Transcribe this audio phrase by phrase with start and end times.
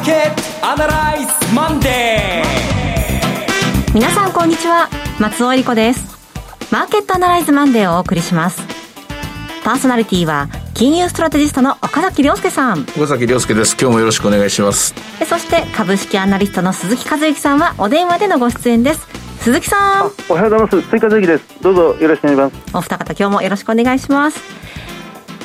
[0.00, 3.94] ーケットアナライズマンデー。
[3.94, 4.88] 皆さんこんにちは。
[5.18, 6.16] 松尾恵理子です。
[6.72, 8.62] マーケットアナライズマンデーをお送りします。
[9.62, 12.86] パーソナリティは金融ストラテジストの岡崎亮介さん。
[12.96, 13.76] 岡崎亮介です。
[13.78, 14.94] 今日もよろしくお願いします。
[15.28, 19.06] そして株式アナリストの鈴木和之さんはお電話でのご出演です。
[19.40, 20.10] 鈴木さん。
[20.30, 20.80] おはようございます。
[20.80, 21.44] 鈴木和之です。
[21.60, 22.76] どうぞよろしくお願いします。
[22.76, 24.40] お二方今日もよろしくお願いします。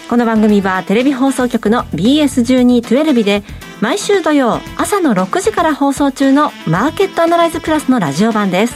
[0.07, 3.43] この番組はテレビ放送局の BS1212 で
[3.81, 8.75] 毎週土曜朝の6時から放送中のマーケットアナライズプラスのラジオ版です。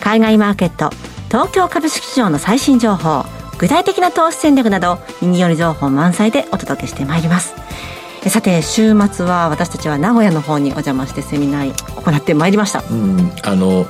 [0.00, 0.90] 海外マーケット
[1.28, 3.24] 東京株式市場の最新情報
[3.58, 7.54] 具体的な投資戦略など耳寄り情報満載でお届けしてまいります。
[8.28, 12.82] さて週末は私たちは名古屋の方にお邪魔してセミナー行ってまいりました。
[12.90, 13.86] うんあの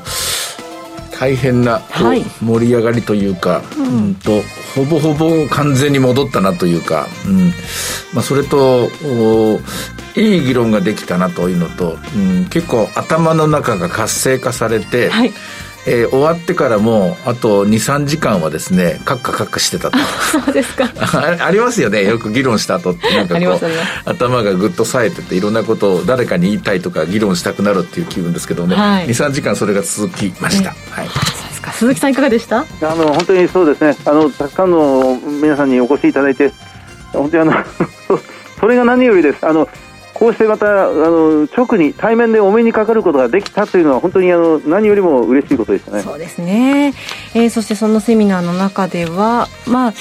[1.19, 4.43] 大変な、はい、盛り上がりというか、うん、うんと
[4.75, 7.47] ほぼほぼ完全に戻ったなというか、うん。
[8.13, 8.91] まあ、それと
[10.17, 15.33] いい議論ができたなというのと、うん、結構頭の中が活性化されて、はい。
[15.89, 19.99] えー、終わってからもあと23時間はですねカッカカッカしてたと。
[20.33, 20.91] そうですか。
[21.41, 22.05] ありますよね。
[22.05, 23.71] よく議論した後ってなんかこう、
[24.05, 31.09] 頭がぐっと冴えてていろんなことを誰かに言いたいとか議論したくなるっていう気分ですけどね、はい、23時間それが続きました、はい、
[31.73, 32.61] 鈴木さんいかがでした？
[32.61, 32.65] あ
[32.95, 33.97] の本当にそうですね。
[34.05, 36.53] あのたくさんの皆さんにお越しいただいて
[37.13, 37.65] 本当にあの
[38.59, 39.39] それが何よりです。
[39.47, 39.69] あの
[40.19, 46.01] こうしてまたあの直に対面でお目にかかることができたというのは本当にあの何よりも嬉しいことでしたね。
[46.01, 46.95] そうですね、
[47.35, 49.93] えー、そしてそのセミナーの中では、まあ、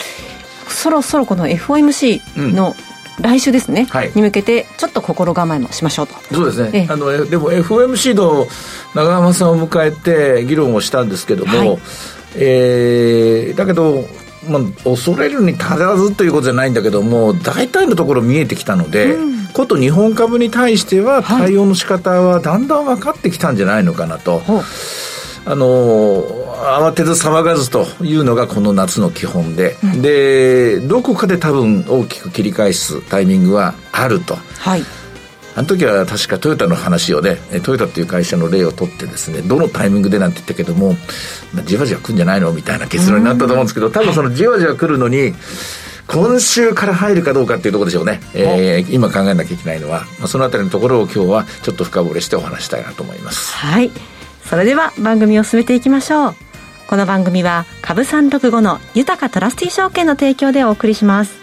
[0.69, 2.75] そろそろこの FOMC の、
[3.22, 6.16] 来週ですね、はい、に向けてちょっと心構えもしましょうと。
[6.33, 8.47] そうですね、ええ、あのでも FOMC の
[8.94, 11.79] 長濱さんを迎えて議論をしたんですけども、はい、
[12.35, 14.05] えー、だけど
[14.47, 24.39] まあ、恐れるに足らずということじゃないんだけども大体のところ見えてきたので、うん、こと日本株に対しては対応の仕方はだんだん分かってきたんじゃないのかなと。
[24.39, 24.63] はい
[25.47, 26.23] あの
[26.55, 34.35] 慌てず騒がずというのがこの夏の基本で、うん、でどこかで多分大きく切り返すタイミングはあると。
[34.57, 34.81] はい
[35.55, 40.95] あの時は確かトヨタの話をね、トヨタっていう会社の例を取ってですね、どのタイミングでなんて言ったけども、
[41.66, 45.33] じわじわ来るんじゃないのみたいな結論になったと思うんですけど、多分そのじわじわ来るのに、
[46.07, 48.19] 今週から入るかどうかっていうところでしょうね。
[48.33, 53.53] えー、今考えなきゃいけないのは、まあ、そのあたりのところを今日はちょっと深掘りしてお話したいなと思います。
[53.55, 53.91] はい。
[54.43, 56.35] それでは番組を進めていきましょう。
[56.87, 61.33] この番組は株365の豊かトラスティ証券の提供でお送りします。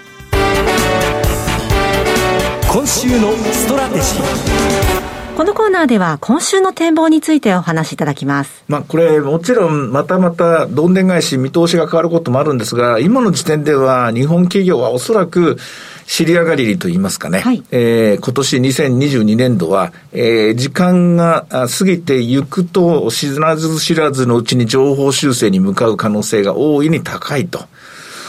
[2.72, 8.64] 今週のストラテジーこのコーナーでは今週の展望についてお話しいただきます。
[8.66, 15.58] まあこれもちろんまたまたどんでん返し見通しが変わることもあるんですが、今の時点では日本企業はおそらく
[16.06, 27.66] 尻上がりと言いますかね、はい、えー、今年2022年度は、えー、時間が過ぎていくと知らず知らずのうちに情報修正に向かう可能性が大いに高いと。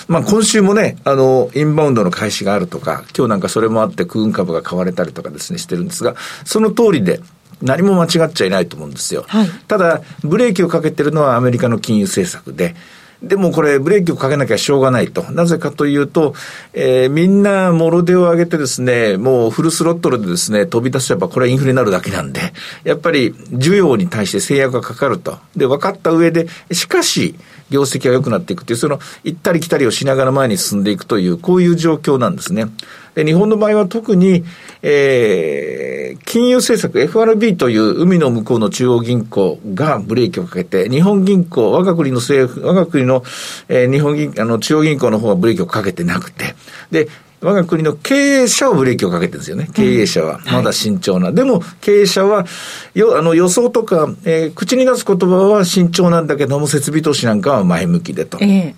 [0.08, 6.16] まあ今週もね、あの、インバウンドの開始があるとか、今日なんかそれもあって空運株が買われたりとかですね、してるんですが、
[6.46, 7.22] その通りで、
[7.62, 9.24] 何も間違っちゃいないと思うんですよ。
[9.28, 12.76] はい、ただ、ブレーキをかけてるのはアメリカの金融政策で、
[13.24, 15.24] でもこれ、ブレーキをかけなきゃしょうがないと。
[15.32, 16.36] なぜかというと、
[16.74, 22.54] えー、みんな、もろ手を上げてですね、もうフルスロットルでですね、飛び出せば、これはインフレになるだけなんで、
[22.84, 25.38] やっぱり、需要に対して制約がかかると。
[25.56, 27.36] で、分かった上で、しかし、
[27.70, 32.68] 業績が良くなっていくっていう、その、行ったり来たりをしながら前に進んでいくという、こういう状況なんですね。
[33.16, 34.44] で、日本の場合は特に、
[34.82, 43.24] えー、金融政策 FRB という海の向こうの中央銀行がブレーキをかけて、日本銀行、我が国の政府、我が国の、
[43.70, 46.56] えー、日本銀、あの、中央銀行の方はブレーキをかけてなくて、
[46.92, 47.08] で、
[47.44, 49.70] 我が国の経営者はブレーキをかけてるんですよね。
[49.74, 50.40] 経営者は。
[50.46, 51.28] まだ慎重な。
[51.28, 52.46] はい、でも、経営者は、
[52.94, 58.38] よ、あの、予想とか、えー、口に出す言葉は慎重なんだけども、設備投資なんかは前向きでと。
[58.42, 58.76] え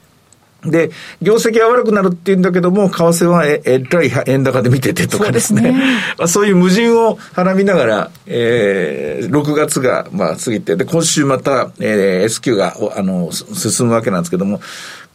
[0.64, 0.90] ー、で、
[1.22, 5.62] 業績が悪くなるって言うんだけども、為替はえ、えらい円高で見ててとかですね。
[5.62, 5.80] そう、ね、
[6.18, 14.60] まあ、そういう矛盾をはらみながら、えー、6月が、まあ、過ぎて、で、今週また、えー、S q が、あの、進むわけなんですけども、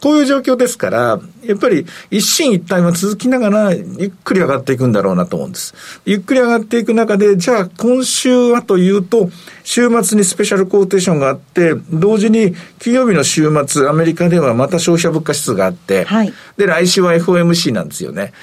[0.01, 5.75] こういう状況ですから、やっぱり一進一退は続きながら、ゆっくり上がっていくんだろうなと思うんです。
[6.05, 9.29] ゆっくり上がっていく中で、じゃあ今週はというと、
[9.63, 18.33] 週末にスペシャルコーテーションがあって、同時に金曜日の週末、アメリカではまた消費者物価指数があって、はい、で、来週は FOMC なんですよね。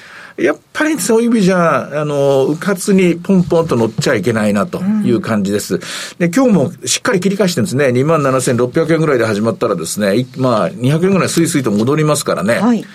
[0.41, 5.75] やっぱりそういう意味じゃ、あの、うかつにポンポンと乗っちゃいけないなという感じです。
[5.75, 5.81] うん、
[6.19, 7.87] で、今日もしっかり切り返してるんですね。
[7.87, 12.59] 27,600円ぐらいで始まったらですね、まあ、200円ぐらいスイスイと戻りますからね。
[12.59, 12.85] はい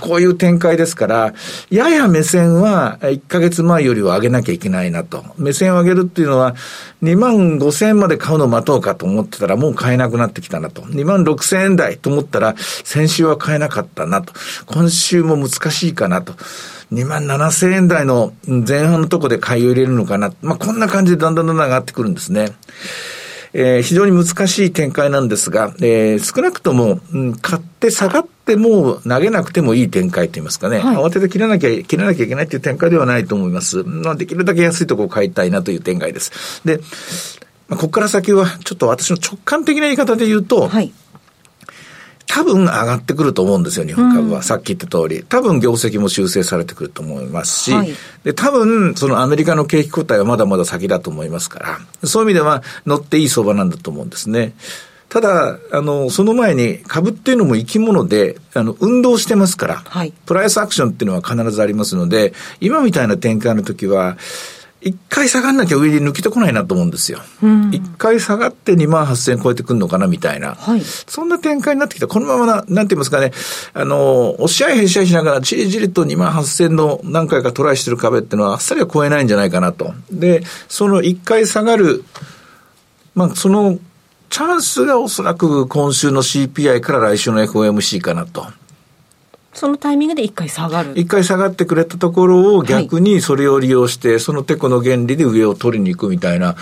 [0.00, 1.34] こういう展開ですから、
[1.70, 5.24] やや目線は1ヶ月前よりは上げなきゃいけないなと。
[5.38, 6.54] 目線を上げるっていうのは、
[7.02, 10.82] 2万5千円まで買うのを待とうかと思ってたら、もう買えなくなってきたなと。
[10.82, 14.32] 2万6千円台と思ったら、先週は買えなかったなと。
[14.66, 16.34] 今週も難しいかなと。
[16.92, 20.32] 2万7千円台の前半のとこで買いを入れるのかな。
[20.42, 22.52] まあ、こんな感じでだんだんだんだん上がってくるんですね。
[23.56, 33.84] えー、非常に難しい展開なんですが、えー、少なくとも、うん、買って下がっても投げなくてもいい展開といいますかね、はい、慌てて切らなきゃ、切らなきゃいけないという展開ではないと思います。
[33.84, 36.60] まあ、できるだけ安いところを買いたいなという展開です。
[36.64, 36.80] で、
[37.68, 40.92] まあ、ここから先は、ちょっと私の直感的な言い方で言うと、はい
[42.26, 44.38] 多分上がってくると思うんですよ、日本株は。
[44.38, 45.24] うん、さっき言った通り。
[45.28, 47.94] 多分業績も修正されてくると思いますし、はい、
[48.24, 54.54] で、多分、そのアメリカの景気後退はまだまだ先だと思いますから、そういう意味では乗っていい相場なんだと思うんですね。
[55.14, 64.16] ただ、あの、その前に株っていうのも生き物で、あの、運動してますから、はい、プライスアクションっていうのは必ずありますので、今みたいな展開の時は、
[64.84, 67.18] 一回下がんなきゃ上に抜けてこないなと思うんですよ。
[67.72, 70.54] 一、回下がって2万8000超えてくるのかなみたいな。
[70.54, 72.06] はい、そんな展開になってきた。
[72.06, 73.32] このままな、なんて言いますかね、
[73.72, 79.94] あの、押し合いへし合いしながらじりじりと2万8000の何回かトライしてる壁っていうのはあっさりは超えないんじゃないかなと。
[80.10, 82.04] で、その一回下がる、
[83.14, 83.78] まあ、その、
[84.28, 88.46] チャンスがおそらく今週の CPI から来週の FOMC かなと。
[89.54, 90.92] そのタイミングで一回下がる。
[90.96, 96.56] 一回下がってくれたところを逆にそれを利用して、そのテコの原理で上を取りに行くみたいな、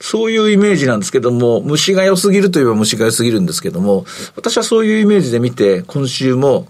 [0.00, 4.04] そういうイメージなんですけども、虫が良すぎるといえば虫が良すぎるんですけども、
[4.36, 6.68] 私はそういうイメージで見て、今週も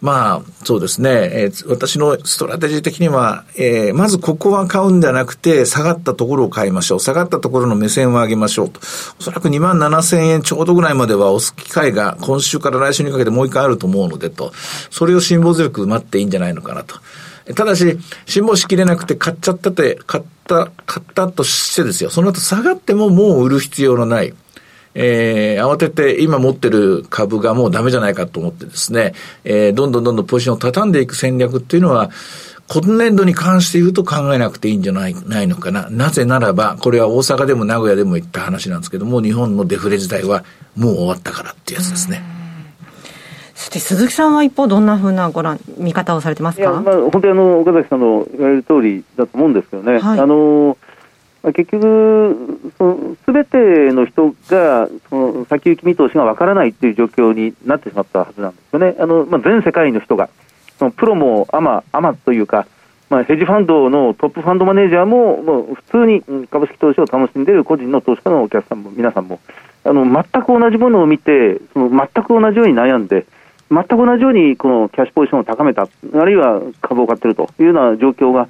[0.00, 1.10] まあ、そうですね。
[1.10, 7.00] えー、私のストラテジー的には、えー、まずここは買うんじゃなくて、下がったところを買いましょう。
[7.00, 8.80] 下がったところの目線を上げましょうと。
[9.18, 14.52] おそらく2万7千円ちょうどぐらいまでは押す機会が今週から来週にかけてもう一回あると思うのでと。
[14.90, 16.96] それを辛抱強く待っていいんじゃないのかなと。
[17.54, 22.10] ただし、辛抱しきれなくて買っちゃったって、買った、買ったとしてですよ。
[22.10, 24.34] その後下がってももう売る必要のない。
[24.94, 29.14] えー、慌てて今持ってる株がもうダメじゃないかと思ってですね、
[29.44, 32.10] えー、どんどんどんどんポジションを畳んでいく戦略っていうのは、
[32.72, 35.88] 今年度に関して言うと考えなくていいんじゃないないのかな。
[35.90, 40.44] なぜならば、これは大阪でも名古屋でも言った話なんですけども、日本のデフレ時代は
[40.76, 42.22] もう終わったからっていうやつですね。
[43.54, 46.62] そして鈴木さんは一方、どんなふうなご覧、見方をされてますか？
[46.62, 50.78] いや、まあ、本当にあの岡崎さんの言われる通りだと思うんですけどね、はい、あの
[51.42, 52.70] まあ結局、
[53.24, 58.96] すべての人がその先行き見通しがわからないという状況になってしまったはずなんですよね。
[58.98, 60.28] あのまあ、全世界の人が、
[60.78, 62.66] そのプロもアマ、アマというか、
[63.10, 69.40] まあ、ヘッジファンドのトップファンドマネージャーも、もう普通に株式投資を楽しんでいる個人の投資家のお客さんも、皆さんも、
[69.82, 73.26] あの全く同じものを見て、その全く同じように悩んで、
[73.70, 78.48] 全く同じようにこのキャッシュポジションを高めた、あるいは株を買っているというような状況が、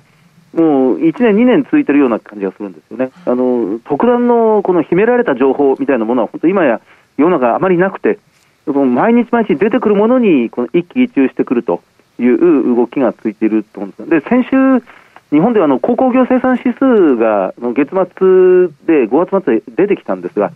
[0.52, 3.11] もう1年、2年続いてるような感じがするんですよね。
[3.25, 6.81] あの特段のこの秘められた情報みたいなものは、本当、今や
[7.17, 8.19] 世の中あまりなくて、
[8.67, 11.82] 毎日毎日出てくるものにこの一喜一憂してくると
[12.19, 14.85] いう動きがついていると思うんですで先週、
[15.31, 20.55] 日本ではあの鉱工業生産指数が月末で5月末で出てきたんですが、やっ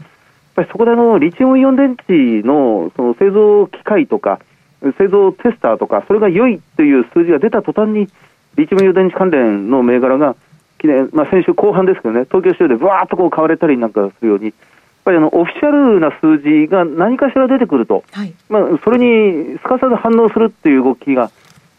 [0.57, 4.41] ぱりそこであのリチウムイオン電池のその製造機械とか、
[4.99, 8.09] 製造テスターとか、それが良いという数字が出た途端に、
[8.57, 10.37] リチウムイオン電池関連の銘柄が、
[11.13, 14.55] まあ、先週後半ですけどね、東京市場でぶわーっとこう買われたりなんかするように、やっ
[15.05, 21.31] ぱりあのオフィシャルな数字が何かしら出てくると、はい、まあ、それにすかさず反応するっていう動きが、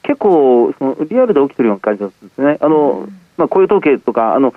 [0.04, 2.58] 結構そのリアルで起きてるような感じなんですね。
[2.62, 4.54] あの、まあ、雇用統計とか、あの、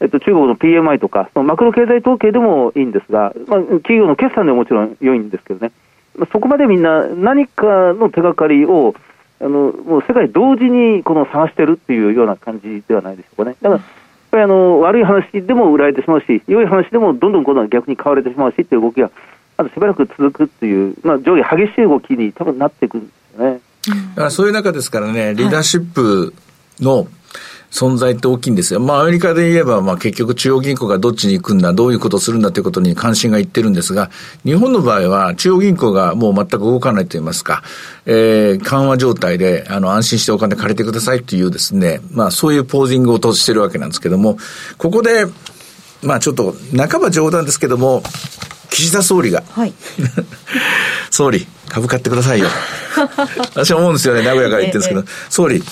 [0.00, 5.72] えっと、中国の PMI とか、そのマクロ経済統計でもいいんですが、まあ、企業の決算でももちろん良いんですけどね、
[6.16, 8.94] まあ、そこまでみんな何かの手がかりを
[9.40, 13.56] あのもう世界同時にこの探してるっていうような感じではないでしょうかね。
[13.62, 13.82] だからやっ
[14.30, 19.10] ぱりあの悪い話でも売られてしまうし、良い話でもどんどん今度は逆に買われてしまうしっていう動きが、
[19.56, 23.60] あとしばらく続くっていう、まあ、上下激しい動きに多分なっていくんですよね。
[24.10, 26.34] だからそういう中ですからね、リーダーシップ
[26.80, 27.06] の、
[27.70, 28.80] 存在って大きいんですよ。
[28.80, 34.10] まあアメリカで言えば、まあ結局中央銀行がどっちに行くんだ、どういうことをするんだということに関心がいってるんですが、
[34.44, 37.62] 日本の場合は中央銀行がもう全く動かないと言いますか、
[38.06, 44.38] えー、緩和状態で、あの、安心してお金借りてくださいというですね、まあそういうポージングを通してるわけなんですけども、
[44.78, 45.26] ここで、
[46.02, 48.02] まあちょっと、半ば冗談ですけども、
[48.70, 49.72] 岸田総理が、はい、
[51.10, 52.48] 総理、株買ってくださいよ。
[53.54, 55.62] 私は思うんですよね、名古屋から言ってるんですけど、ええ、総理、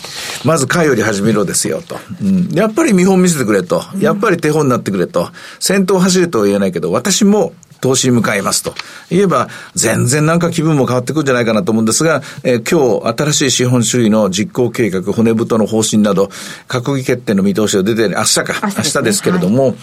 [0.45, 2.49] まず買より始めろですよと、うん。
[2.53, 3.85] やっぱり見本見せてくれと。
[3.99, 5.31] やっぱり手本になってくれと。
[5.59, 8.75] 先頭走るとは言えないけど、私も投資に向かいますと。
[9.11, 16.31] 言えば、全然なんか気分も変わってくるんじゃないかなと思うんですが、えー、今日、新しい資本主義の実行計画、骨太の方針など、
[16.69, 19.75] 閣議決定の見通しが出て、明日か、明日,、明日ですけれども、は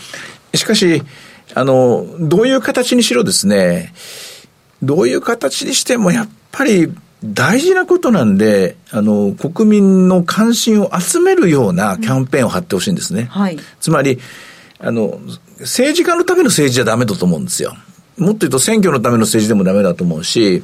[0.53, 1.03] い、しかし、
[1.55, 3.93] あの、どういう形にしろですね、
[4.81, 6.93] どういう形にしてもやっぱり
[7.23, 13.27] 大事なことなんで、あの、国民の関心を集めるようなキャンペーンを張ってほしいんですね。
[13.29, 13.57] はい。
[13.79, 14.19] つまり、
[14.79, 15.19] あの、
[15.59, 17.75] 政治家のための政治じゃダメだと思うんですよ。
[18.17, 20.63] もっと言うと選挙のための政治でもダメだと思うし、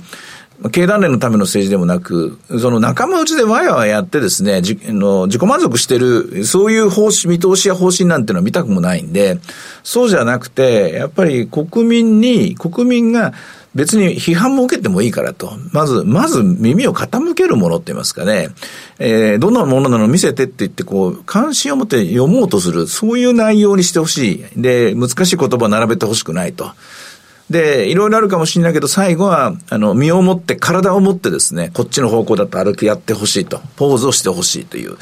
[0.71, 9.39] 経団連のための政治でもなく、その仲間内でわやわややってですね、じの自己満足してる、そういう方針、見通しや方針なんていうのは見たくもないんで、
[9.83, 13.33] そうじゃなくて、やっぱり国民に、国民が
[13.75, 15.53] 別に批判も受けてもいいからと。
[15.71, 18.49] まず、まず耳を傾けるものって言いますかね。
[18.97, 24.61] えー、どんなものなの見せてって言って、こう、関心を持って読もうとする、そういう内容にしてほしい。
[24.61, 26.71] で、難しい言葉を並べてほしくないと。
[27.49, 34.97] で、いろいろあるかもしれないけど、最後は、あの、身をもって、体をもってですね、こっちの方向だと歩きやってほしいと、ポーズをしてほしいという、ま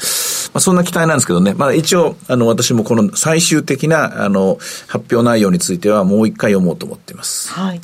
[0.54, 1.54] あ、そんな期待なんですけどね。
[1.54, 7.52] まあ、一応、あの、私もこの最終的な、あの、発表内容については、もう一回読もうと思っています。
[7.52, 7.80] はい。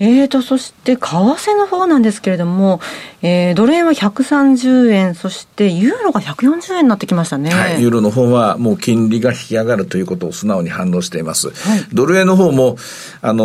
[0.00, 2.80] えーと、そして為替の方なんですけれども、
[3.22, 7.50] えー、ドル円は130円、そしてユーロが140円になってきましたね。
[7.50, 11.48] はい、ユーロの方はもう金利が引き上がるということを素直に反応しています。
[11.50, 12.76] はい、ドル円の方も、
[13.22, 13.44] あの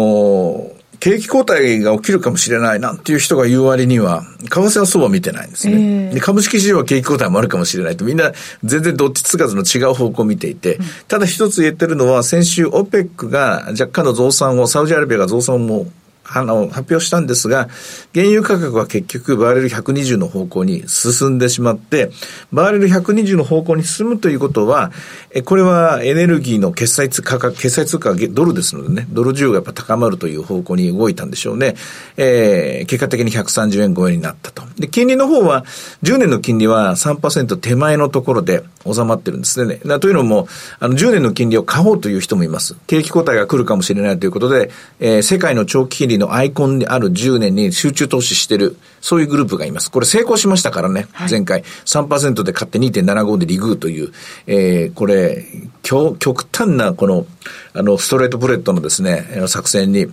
[0.80, 5.74] ー景気後退が起きるかもしれないなんていう人が言う割には、為替はそうは見てないんですね。
[5.74, 8.32] えー、で株式市場は景気後退もあるかもしれないと、みんな
[8.64, 10.80] 全然どっちつかずの違う方向を見ていて、
[11.10, 15.88] ただ一つ言ってるのは、先週 OPEC が若干の増産を、サウジアラビアが増産も
[16.34, 17.70] あの、発表したんですが、
[18.14, 22.10] 原油価格は結局バーレル120の方向に進んでしまって、
[22.52, 24.92] バーレル120の方向に進むということは、
[25.32, 31.76] え、これはエネルギーの決済価格、決済通貨はドルですのでね、ドル需要がやっぱ高まるという方向に動いたんでしょうね。
[32.18, 34.64] えー、結果的に130円超えになったと。
[34.80, 35.66] で、金利の方は、
[36.02, 39.78] 10年の金利は3%手前のところで収まってるんですね。
[40.00, 40.48] というのも、
[40.80, 42.76] あの、10年の金利を買おうという人もいます。
[42.88, 49.92] 景気後退が来るかもしれないということで、えー、世界の長期金利のアイコンである10年に集中投資してる、そういうグループがいます。
[49.92, 51.64] これ成功しましたからね、はい、前回。
[51.86, 54.12] 3%で買って2.75でリグーという、
[54.48, 55.46] えー、これ、
[55.84, 57.26] 極端なこの、
[57.74, 60.08] あの、ストレートプレットのですね、作戦に、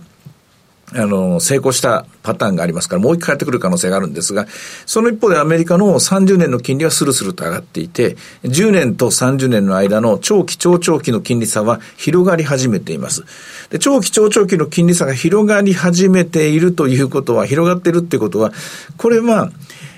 [0.93, 4.47] あの、成功したパターンがありますから、もう一回やってくる可能性があるんですが、
[4.85, 13.23] その一方でアメリカの30年の金利はスルスルと上がっていて、10年と30年の間の長期、長長期の金利差は広がり始めています。
[13.69, 18.51] で、長期、長長期の金利差が広がり始めているということは、広がっているってことは、
[18.97, 19.51] これは、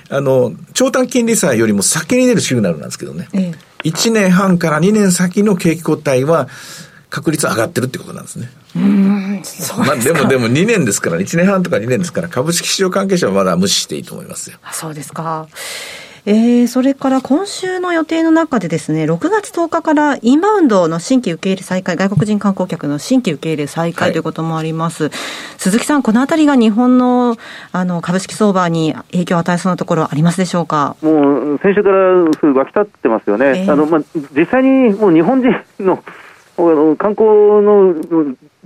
[0.09, 3.29] あの、長短金利差よりも先に出るシグナルなんですけどね。
[3.33, 3.51] え
[3.83, 6.47] え、1年半から2年先の景気後退は、
[7.13, 8.49] 確率上がってるってことなんですね。
[8.75, 14.57] うん、そうまあでもでも2年ですから、1年半とか2年ですから、株式市場関係者はまだ無視していいと思いますよ。
[14.63, 15.47] あそうですか。
[16.25, 25.03] えー、それから今週の予定の中でですね、6月10日からインバウンドの新規受け入れ再開、外国人観光客の新規受け入れ再開ということもあります。
[25.03, 25.11] はい、
[25.57, 27.37] 鈴木さん、このあたりが日本の
[27.73, 30.95] あの株式相場に影響を与えそうなところありますでしょうか？
[31.03, 33.63] もう先週からすぐ沸き立ってますよね。
[33.63, 34.01] えー、あのまあ、
[34.35, 36.03] 実際にもう日本人の
[36.55, 37.27] 観光
[37.61, 37.93] の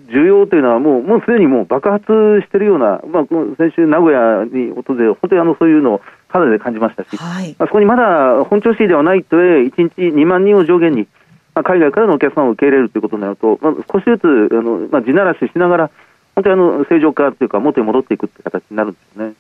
[0.08, 2.06] 需要というのはもう、もうすでにもう爆発
[2.42, 3.26] しているような、まあ、
[3.58, 11.08] 先週名古屋に訪れ、本当にあのそういうのを肌で感じましたし、はい、まあ、そこにまだ本調子ではないとえ、1日2万人を上限に、
[11.56, 15.92] まあ、海外からのお客さんを受け入れるということになると、まあ、少しずつあの、まあ、地ならししながら、
[16.36, 19.34] 本当にあの正常化というか、元に戻っていくという形になるんですよね。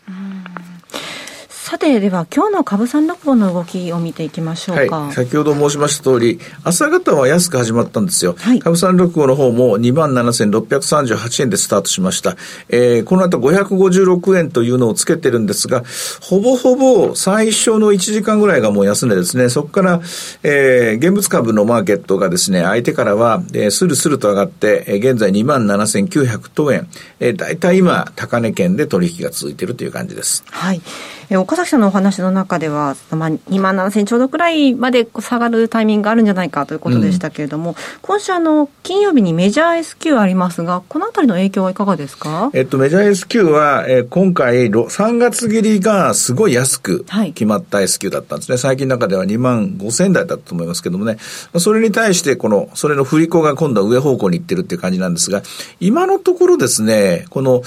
[1.67, 4.99] さて、では今日の株三六本の動きを見ていきましょうか。
[5.01, 8.35] はい、先ほど申しました通り、朝方は安く始まったんですよ。
[8.39, 12.37] はい、株三六五の方も27,638円でスタートしました。
[12.69, 15.83] えー、この後556円というのをつけてるんですが、
[16.21, 19.49] ほぼほぼ最初の1時間ぐらいがもう安値ですね。
[19.49, 19.99] そこから、
[20.43, 26.87] えー、現物株のマーケットがですね、相手からは、えー、スルスルと上がって、えー、現在27,900等円。
[27.19, 30.45] えー、だいたい今、高値圏で取引が続いているという感じです。
[30.49, 30.81] はい。
[31.29, 42.49] えー、岡崎さんのお話の中では、まあ、2万7000ちょうどくらいまで下がるタイミングがあるんじゃないかということでしたけれども、うん、今週あの、金曜日にメジャー S q ありますが、このあたりの影響はいかがですか？
[42.53, 48.53] えっと、メジャー S q は、えー、今回、3月切りがすごい安く決まった S q だったんですね。
[48.53, 51.17] はい、最近の中では2万5000台だったと思いますけどもね、
[51.59, 55.43] それに対して、この、それの振り子が今度は上方向に行ってるっていう感じなんですが、
[55.79, 57.61] 今のところですね、この、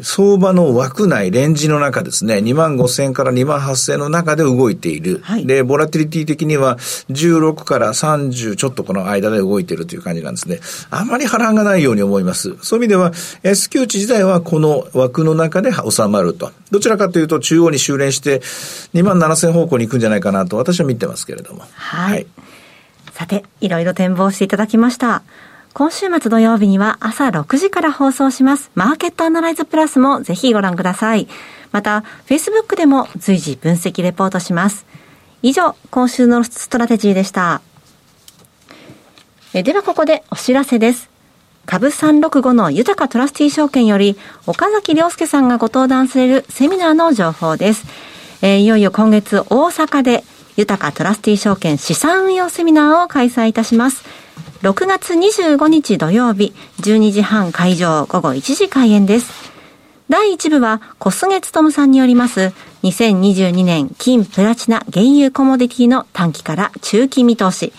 [0.00, 5.20] 相場の枠内、レンジの中ですね、2万5千から2万8千の中で動いている。
[5.22, 6.76] はい、で、ボラティリティ的には
[7.10, 10.60] 16から30ちょっとこの間で動いているという感じなんですね。
[10.90, 12.56] あまり波乱がないように思います。
[12.62, 13.12] そういう意味では、
[13.42, 16.52] S q 値自体はこの枠の中で収まると。
[16.70, 18.40] どちらかというと中央に修練して
[18.94, 21.62] 2万7千方向に行くんじゃないかなと私は見てますけれども。
[21.74, 22.26] はい、はい、
[23.14, 25.22] さて、いろいろ展望していただきました。
[25.78, 28.72] 今週末土曜日には朝6時から放送します。
[28.74, 31.28] マーケットアナライズプラスもぜひご覧ください。
[31.70, 34.86] また、Facebook でも随時分析レポートします。
[35.40, 37.60] 以上、今週のストラテジーでした。
[39.54, 41.10] えではここでお知らせです。
[41.64, 44.18] 株365の豊かトラスティー証券より、
[44.48, 47.86] 岡崎良介さんがご登壇されるセミナーの情報です。
[48.42, 50.24] えー、いよいよ今月大阪で、
[50.56, 54.27] 豊かトラスティー証券資産運用セミナーを開催いたします。
[54.62, 59.52] 6月25日土曜日、12時半会場、午後1時開演です。
[60.08, 67.72] 第1部は小菅勤さんによります2022年金プラチナ原油コモディティの短期から中期見通し。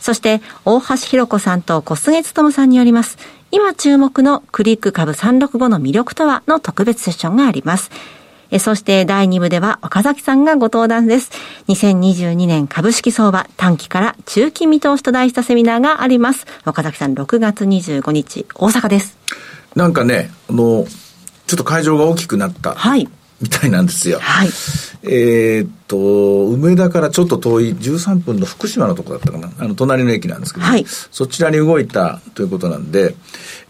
[0.00, 3.18] そして大橋弘子さんと小菅勤さんによります
[3.50, 7.90] 今注目のクリック株365の魅力とはの特別セッションがあります。
[8.50, 11.30] えそして第2部では岡崎さんがご登壇です。
[11.68, 16.46] 2022年株式相場短期から中期見通しと題したセミナーがあります。
[16.64, 19.16] 岡崎さん6月25日大阪です。
[19.74, 20.86] なんかね、あの、
[21.46, 22.74] ちょっと会場が大きくなった。
[22.74, 23.08] はい。
[23.40, 24.18] みたいなんですよ。
[24.20, 24.48] はい。
[25.02, 29.50] えっと、梅田からちょっと遠い13分の福島のとこだったかな。
[29.58, 33.14] あの、隣の駅なんですけど、はい、そちらに動いたということなんで、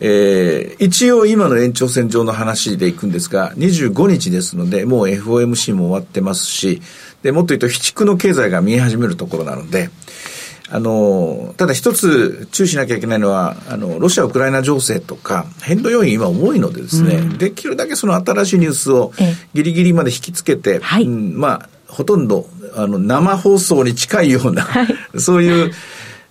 [0.00, 6.82] えー、一応今の延長線上の話でいくんですが、25日ですので、もう FOMC も終わってますし、
[7.22, 9.90] で、もっと言うと、非畜の経済が見え始めるところなので、
[10.68, 19.12] あの、ただ一つ注意しなきゃいけないのは、あの、ロシア・ウクライナ情勢とか、変動要因今重いのでですね、うん、できるだけその新しいニュースを
[19.54, 25.72] ギリギリまで引きつけて、うん、まあ、ほとんど、あの、生放送に近いような、はい、 そういう、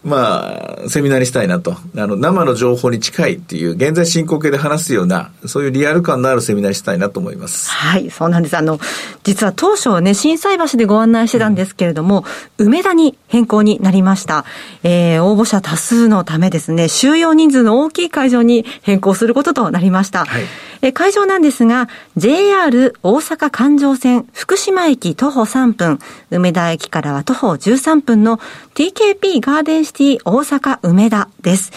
[0.06, 1.76] まあ、セミナーにしたいなと。
[1.98, 7.72] あの、生の情報に近いっていう、現在進行形で話すような、そういうリアル感のあるセミナーにしたいなと思います。
[7.72, 8.56] はい、そうなんです。
[8.56, 8.80] あの、
[9.24, 12.24] 実は当初はね、震災橋でご案内してたんですけれども、
[12.60, 14.46] うん、梅田に変更になりました。
[14.84, 20.26] えー、応募者多数のためですね、収容人数の大きい会場に変更することとなりました。
[20.26, 20.44] はい
[20.82, 28.40] え会場なんですが、JR 大阪環状線福島駅徒歩3分、梅田駅からは徒歩13分の
[28.76, 31.72] TKP ガーデンシティ大阪梅田です。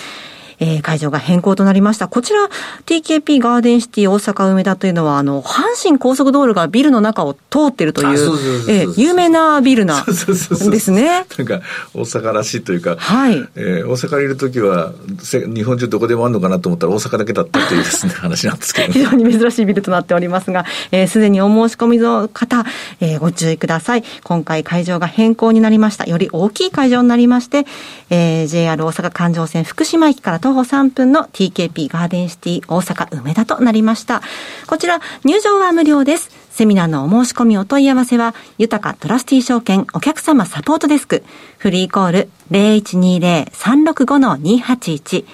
[0.60, 2.08] えー、会場が変更となりました。
[2.08, 2.48] こちら、
[2.86, 11.26] TKP ガーデンシティ大阪梅田というのは、あの、阪神高速道路がビルの中を通っているという、え有名なビルな、ですね。
[11.38, 11.60] なんか、
[11.94, 13.34] 大阪らしいというか、はい。
[13.56, 14.92] えー、大阪にいるときは、
[15.22, 22.64] 日本中どこでもあるのかなと思ったら大阪だけだったというですね、 話なんですけど、非常に珍しいビルとなっておりますが、す、えー、で、にお申し込みの方、
[23.00, 24.04] えー、ご注意ください。
[24.24, 26.04] 今回会場が変更になりました。
[26.06, 27.66] より大きい会場になりまして、
[28.10, 34.22] えー、JR 大阪環状線福島駅から徒歩3分の TKP ガーデンシティ大阪梅田となりました。
[34.66, 36.30] こちら、入場は無料です。
[36.50, 41.22] セミナーのお申し込みお問い合わせは、豊かトラスティ証券お客様サポートデスク、
[41.58, 45.26] フリーコール0120-365-281、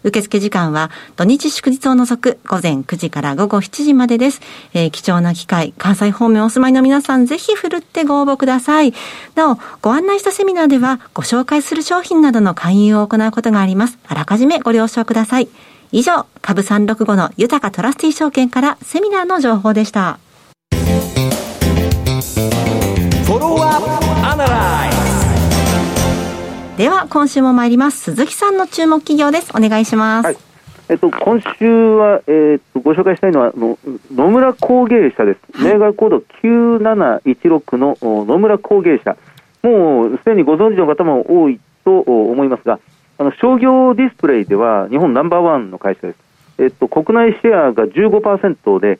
[0.07, 4.41] 受付時間は土日祝日を除く午前9時から午後7時までです。
[4.73, 8.93] えー、貴重な機会、関西方面お住まいの皆さんぜひふるってご応募ください。
[9.35, 13.99] なお、ご案内したセミナーではご紹介する商品などの勧誘を行うことがあります。
[14.07, 15.49] あらかじめご了承ください。
[15.91, 20.19] 以上、株365の豊かトラスティ証券からセミナーの情報でした。
[20.71, 24.96] フォロワーアナライ
[26.77, 28.13] では今週も参ります。
[28.13, 29.51] 鈴木さんの注目企業です。
[29.57, 30.37] お願いします、はい、
[30.89, 33.79] えっと、今週は、えー、っとご紹介したいのはの
[34.13, 39.17] 野村工芸社です、銘柄コード9716の野村工芸社。
[39.63, 42.79] もうすでにご存知の方も多いと思いますが
[43.17, 46.19] あの商業ディスプレイでは日本ナンバーワンの会社です、
[46.59, 48.99] えっと、国内シェアが15%でえ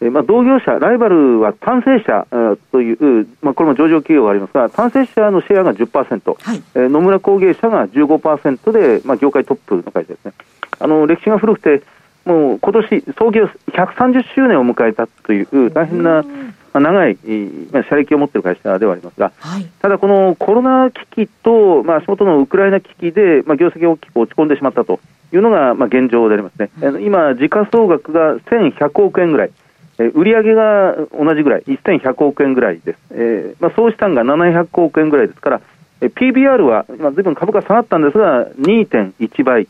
[0.00, 2.26] まあ、同業者、ライバルは単成者
[2.70, 10.32] という、まあ、これも上場企業がありますが、単成者のシェアが10%、はい、え野村工芸社が15%で、まあ、業界トップの会社ですね。
[10.78, 11.82] あの歴史が古くて、
[12.24, 16.22] もう今年創業130周年を迎えたという大変な、ま
[16.74, 17.18] あ、長い、
[17.72, 25.00] まあ、社歴を持っている会社ではありますが、はい、ただこのコロナ危機と、まあ、足元のウクライナ危機で、まあ、業績が大きく落ち込んでしまったと
[25.32, 26.70] いうのが、まあ、現状でありますね。
[26.82, 29.50] うん、今、時価総額が1100億円ぐらい。
[29.98, 32.98] えー、売上が同じぐらい、1100億円ぐらいです。
[33.10, 35.60] えーまあ、総資産が700億円ぐらいですから、
[36.00, 39.68] えー、PBR は、まあ、ずいぶん株価下がったんですが、2.1倍。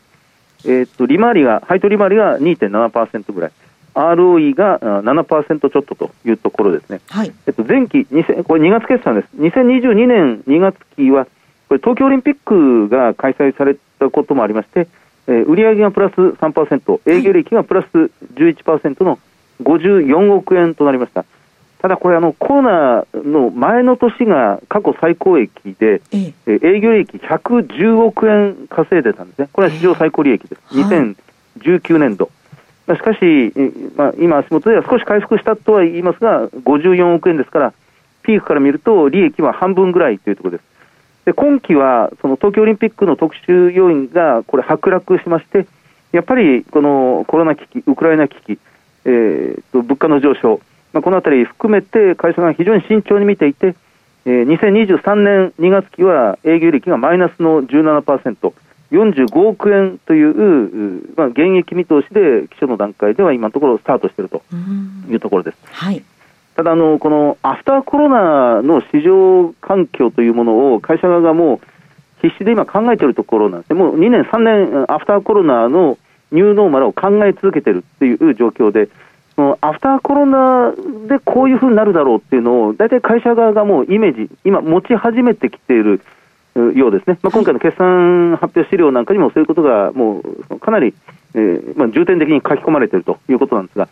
[0.65, 3.51] えー、っと利回りが、配当利回りが2.7%ぐらい、
[3.95, 7.01] ROE が7%ちょっとというところですね。
[7.09, 8.05] はい、えっと、前期、
[8.43, 9.27] これ2月決算です。
[9.37, 11.25] 2022年2月期は、
[11.69, 14.87] これ東京オリンピックが開催されたこともありまして、
[15.27, 17.87] えー、売上がプラス3%、営業利益がプラス
[18.33, 19.19] 11%の
[19.63, 21.25] 54億円となりました。
[21.79, 29.49] ただこれあの、コロナの前の年が過去最高益で、ええ、営業利益110億円稼いでたんですね。
[29.53, 30.61] これは史上最高利益です。
[30.73, 30.81] え
[31.63, 32.29] 2019年度。
[32.87, 33.53] しかし、
[33.95, 37.73] まあ、今、足元では少し回復したとは言いますが、54億円ですから、
[38.23, 40.69] ピークから見ると利益は半分ぐらいというところです。
[41.25, 45.67] で今期はその東京オリンピックの特殊要因がこれ、剥落しまして、
[46.11, 48.59] やっぱりこのコロナ危機、ウクライナ危機、
[49.05, 50.59] えー、と物価の上昇、
[50.93, 53.75] まあ、このあたり含めて会社が非常に慎重に見ていて、
[54.25, 58.53] えー、2023年2月期は営業利益がマイナスの17%、
[58.91, 64.41] 45億円という、まあ、現役見通しで、基礎の段階では今のところスタートしていると
[65.09, 65.57] いうところです。
[65.71, 66.03] はい、
[66.55, 71.59] ただあの、このアフターコロナの市場環境というものを会社側がもう
[72.21, 73.79] 必死で今考えているところなんですね。
[73.79, 75.97] もう2年、3年、アフターコロナの
[76.31, 78.89] ニューノーマルを考え続けてるっていう状況で、
[79.35, 80.73] そのアフターコロナ
[81.07, 86.01] でこういうふうになるだろうっていうのを、大体会社側がもうイメージ、今持ち始めてきている
[86.75, 87.17] ようですね。
[87.23, 90.93] まあ、今回の決算発表資料なんかにもそういうことがもうかなり、
[91.35, 93.87] えー、まあ、重点的に書き込まれているということなんですが、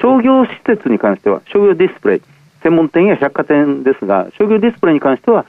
[0.00, 2.22] 商業施設に関しては、商業ディスプレイ、
[2.62, 5.44] 専門店や百貨店ですが、商業ディスプレイに関しては、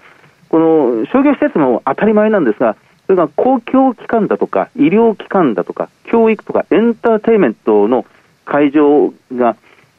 [0.50, 8.06] この商業施設も当たり前なんですが、それが公共機関だとか、医療機関だとか、教育とかエンターテインメントの
[8.46, 9.56] 会場が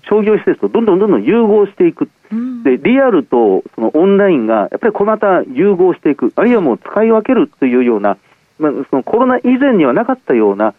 [0.09, 8.17] 商業施設とどんどんどんどん融合していく、うん、でリアルとそのオンラインがやっぱりこれまた融合していく、あるいはもう使い分けるというような、
[8.59, 10.75] まあ、そのコロナ以前にはなかったような、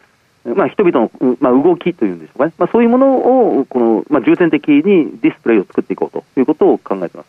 [0.45, 4.83] まあ、人々の、まあ、動きというんでしょうかね、まあ、そういうものをこの、まあ、重点的に
[5.21, 7.27] ディスプレイを作っていこうということを考えています。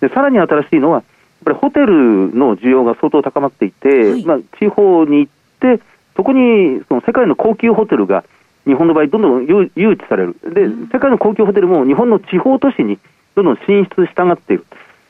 [0.00, 1.02] でさらに新しいのは、
[1.48, 5.82] やっぱりホテルの需要が相当高まっていて、はい、まあ、地方に行って、
[6.16, 8.24] そこにその世界の高級ホテルが
[8.66, 12.98] 日本の場合、どんどん誘致される、で、世界の高級ホテルも日本の地方都市に
[13.34, 14.66] どんどん進出したがっている、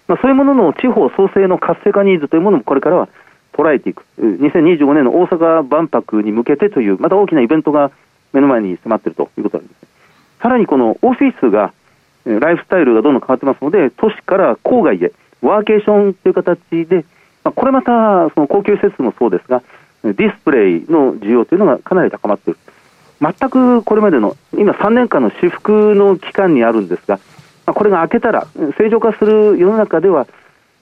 [0.06, 3.08] まあ、そういうものの地方創生の活性化ニーズというものもこれからは
[3.52, 7.90] 捉えていく、2025年の大阪万博に向けてという、また大きなイベントが
[8.32, 9.88] 目の前に迫っているということなんです、ね、
[10.42, 11.72] さらにこのオフィスが、
[12.24, 17.04] ライフスタイルがどんどん変わってますので、都市から郊外へ、ワーケーションという形で、
[17.44, 19.62] まあ、これまたその高級施設もそうですが、
[20.02, 22.58] ディスプレイの需要というのがかなり高まっている。
[23.20, 27.16] 全くこれまでの、今3年間の至福の期間にあるんですが、
[27.66, 28.46] まあ、これが明けたら、
[28.78, 30.26] 正常化する世の中では、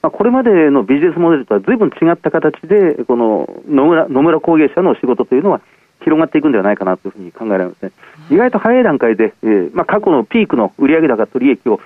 [0.01, 5.61] まあ、これまでのビジネスモデルとはずいぶん違った形で、この野村野村工芸者の仕事というのは
[6.01, 7.91] 広がっていくんではないかなというふうに考えられますね。
[8.29, 11.81] 意外と早い段階で、えーまあ、過去のピークの売上高と利益を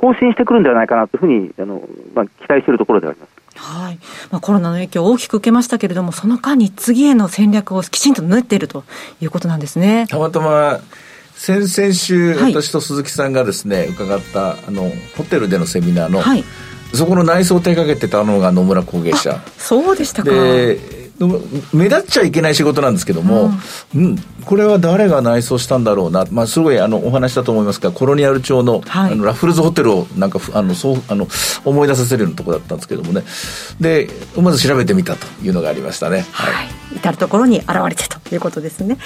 [0.00, 1.82] 更新してくるんではないかなというふうにあの、
[2.14, 3.38] まあ、期待しているところであります。
[3.56, 3.98] はい。
[4.30, 8.84] まあ、コロナの影響を大きく受けましたけれども、その間に次への戦略をきちんと練っていると
[9.20, 10.06] いうことなんですね。
[10.08, 10.78] たまたま
[11.34, 16.44] 先々週、私と鈴木さんがですね、伺ったあのホテルでのセミナーの、はい、
[16.94, 20.30] そこの内装を手掛けてたのが野村工芸社そうでしたか。
[20.30, 20.78] で
[21.72, 23.50] 目立っちゃいけない仕事なんですけども、
[23.94, 31.26] うん、うん、これは誰が内装したんだろうな、まあ、すごいあのお話だと思いますがコロニアル町のはい、あのラフルズホテルをなんかあのそうあの
[31.64, 33.24] 思い出させるようなところだったんですけどもね。
[33.80, 34.08] で
[34.40, 38.98] まず調べてみたというのがありましたね、はい、はい、至る所に現れてということですね。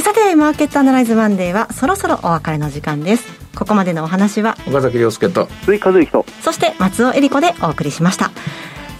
[0.00, 3.24] さてマーケットアナライズマンデーはそろそろお別れの時間です。
[3.54, 6.26] ここまでのお話は岡崎亮介と鈴木和之と。
[6.42, 8.32] そして松尾恵里子でお送りしました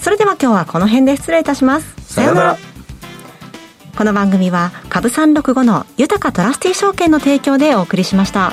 [0.05, 2.57] それでは今日はこの辺で失礼いたしますさようなら
[3.97, 8.53] この番組は株三六五の豊かトラスティ証券の提供でお送りしました。